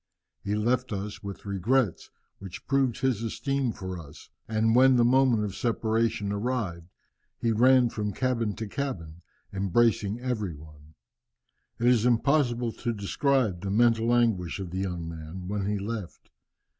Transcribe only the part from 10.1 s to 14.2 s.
every one. It is impossible to describe the mental